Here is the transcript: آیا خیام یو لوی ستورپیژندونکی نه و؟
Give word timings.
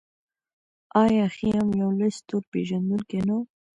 آیا 1.03 1.25
خیام 1.37 1.69
یو 1.81 1.89
لوی 1.97 2.11
ستورپیژندونکی 2.17 3.19
نه 3.27 3.33
و؟ 3.37 3.41